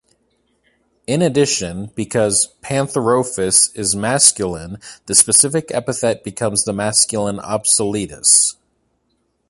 In 1.05 1.21
addition, 1.21 1.91
because 1.93 2.55
"Pantherophis" 2.63 3.69
is 3.75 3.95
masculine, 3.95 4.79
the 5.05 5.13
specific 5.13 5.65
epithet 5.69 6.23
becomes 6.23 6.63
the 6.63 6.73
masculine 6.73 7.37
"obsoletus". 7.37 8.55